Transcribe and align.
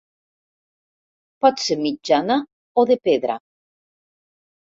Pot 1.45 1.61
ser 1.65 1.77
mitjana 1.81 2.39
o 2.81 2.87
de 2.93 2.99
pedra. 3.11 3.37